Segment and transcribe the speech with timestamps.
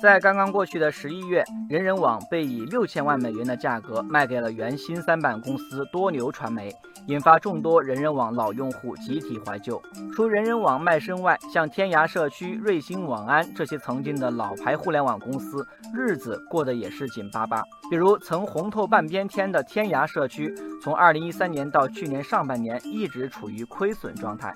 [0.00, 6.74] 在刚刚过去的十一月，人人网被以六千万美元的价格卖给了原新三板公司多牛传媒，
[7.06, 9.80] 引发众多人人网老用户集体怀旧。
[10.16, 17.62] 除人人网卖身外，像天涯社区、瑞星网安这些曾经的老牌互联网公司，日子过得也是紧巴巴。
[17.90, 24.50] 比如曾红透半边天的天涯社区，从二零一三年到去年上半年一直处于亏损状态。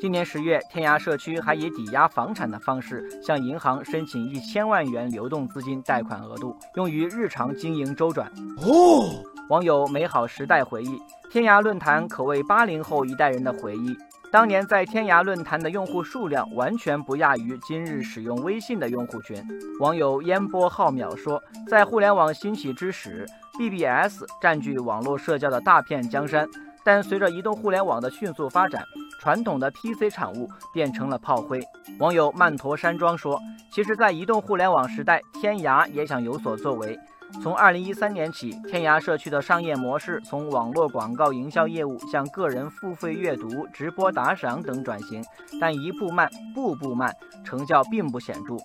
[0.00, 8.26] 今年十月，天涯社区还以抵押房产的方式向银行申请一千万元流动资金贷款额度，用于日常经营周转。
[8.62, 10.98] 哦，网友美好时代回忆，
[11.30, 13.94] 天涯论坛可谓八零后一代人的回忆。
[14.32, 19.36] 当年在天涯论坛的用户数量完全不亚于今日使用微信的用户群。
[19.80, 23.26] 网友烟波浩渺说，在互联网兴起之时
[23.58, 26.48] ，BBS 占据网络社交的大片江山，
[26.82, 28.82] 但随着移动互联网的迅速发展。
[29.20, 31.60] 传统的 PC 产物变成了炮灰。
[31.98, 33.38] 网友曼陀山庄说
[33.70, 36.98] ：“其实，在移动互联网时代，天涯也想有所作为。
[37.42, 45.22] 从2013年起，天涯社区的商业模式从网络广告营销业务向个人付费阅读、直播打赏等转型，
[45.60, 48.56] 但一步慢，步步慢，成效并不显著。”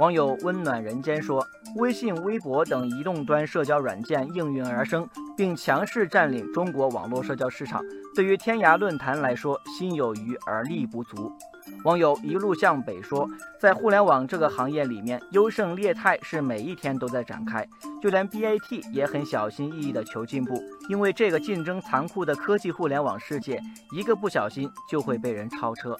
[0.00, 7.82] 网友温暖人间说：“微信、微博等移动端社交软件应运而生。”并强势占领中国网络社交市场，
[8.14, 11.32] 对于天涯论坛来说，心有余而力不足。
[11.84, 13.28] 网友一路向北说，
[13.60, 17.66] 在互联网这个行业里面，优胜劣汰是每一天都在展开，
[18.00, 23.60] 就连 BAT 也很小心翼翼地求进步，因为这个竞争残酷的科技互联网世界，
[23.92, 25.96] 一个不小心就会被人超车。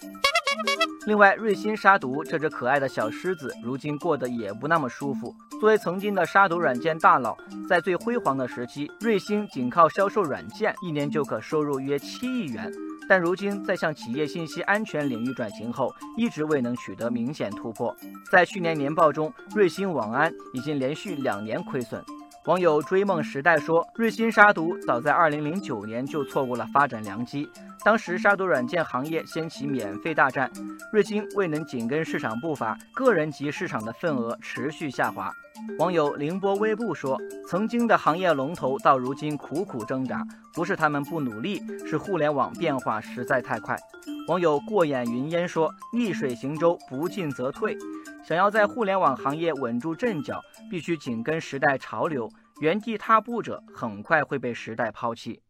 [1.04, 5.34] 另外，瑞星杀毒这只可爱的小狮子，如今过得也不那么舒服。
[5.60, 7.36] 作为曾经的杀毒软件大佬，
[7.68, 12.70] 在最辉煌的时期，瑞星仅靠销售软件，一年就可收入约七亿元。
[13.08, 17.94] 但如今在向企业信息安全领域转型后，一直未能取得明显突破。
[18.30, 22.00] 在去年年报中，瑞星网安已经连续两年亏损。
[22.46, 27.48] 网友追梦时代说：“瑞星杀毒早在2009年就错过了发展良机，
[27.84, 30.50] 当时杀毒软件行业掀起免费大战，
[30.92, 35.32] 瑞星未能紧跟市场步伐，个人级市场的份额持续下滑。”
[35.78, 37.16] 网友凌波微步说
[37.46, 43.78] ：“曾经的行业龙头到如今苦苦挣扎，不是他们不努力，是互联网变化实在太快。”
[44.28, 47.76] 网友过眼云烟说：“逆水行舟，不进则退。”
[48.24, 50.40] 想要在互联网行业稳住阵脚，
[50.70, 55.42] 必须紧跟时代潮流，原地踏步者很快会被时代抛弃。